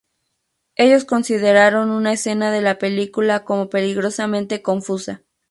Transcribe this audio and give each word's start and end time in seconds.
Ellos 0.77 1.05
consideraron 1.05 1.91
una 1.91 2.13
escena 2.13 2.49
de 2.51 2.61
la 2.63 2.79
película 2.79 3.43
como 3.45 3.69
peligrosamente 3.69 4.63
confusa. 4.63 5.21